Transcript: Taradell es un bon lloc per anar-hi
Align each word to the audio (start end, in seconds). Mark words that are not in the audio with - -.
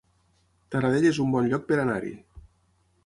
Taradell 0.75 1.05
es 1.09 1.19
un 1.25 1.35
bon 1.35 1.49
lloc 1.51 1.67
per 1.69 1.79
anar-hi 1.83 2.15